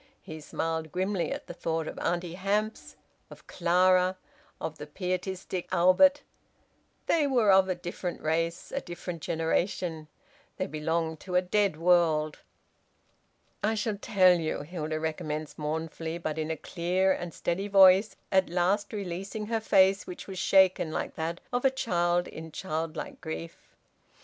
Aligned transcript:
He 0.23 0.41
smiled 0.41 0.91
grimly 0.91 1.31
at 1.31 1.45
the 1.45 1.53
thought 1.53 1.87
of 1.87 1.99
Auntie 1.99 2.33
Hamps, 2.33 2.95
of 3.29 3.45
Clara, 3.45 4.17
of 4.59 4.79
the 4.79 4.87
pietistic 4.87 5.67
Albert! 5.71 6.23
They 7.05 7.27
were 7.27 7.51
of 7.51 7.69
a 7.69 7.75
different 7.75 8.19
race, 8.19 8.71
a 8.71 8.81
different 8.81 9.21
generation! 9.21 10.07
They 10.57 10.65
belonged 10.65 11.19
to 11.19 11.35
a 11.35 11.41
dead 11.43 11.77
world!) 11.77 12.39
"I 13.61 13.75
shall 13.75 13.97
tell 13.97 14.39
you," 14.39 14.61
Hilda 14.63 14.99
recommenced 14.99 15.59
mournfully, 15.59 16.17
but 16.17 16.39
in 16.39 16.49
a 16.49 16.57
clear 16.57 17.11
and 17.11 17.31
steady 17.31 17.67
voice, 17.67 18.15
at 18.31 18.49
last 18.49 18.93
releasing 18.93 19.45
her 19.45 19.61
face, 19.61 20.07
which 20.07 20.25
was 20.25 20.39
shaken 20.39 20.91
like 20.91 21.13
that 21.13 21.41
of 21.53 21.63
a 21.63 21.69
child 21.69 22.27
in 22.27 22.51
childlike 22.51 23.21
grief. 23.21 23.75